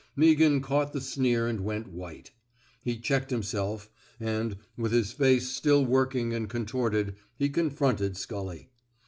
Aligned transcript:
Meaghan 0.17 0.63
caught 0.63 0.93
the 0.93 0.99
sneer 0.99 1.45
and 1.47 1.61
went 1.61 1.89
white. 1.91 2.31
He 2.83 2.97
checked 2.97 3.29
himself, 3.29 3.87
and, 4.19 4.57
with 4.75 4.91
his 4.91 5.11
face 5.11 5.49
still 5.49 5.85
working 5.85 6.33
and 6.33 6.49
contorted, 6.49 7.17
he 7.37 7.49
confronted 7.49 8.17
Scully. 8.17 8.71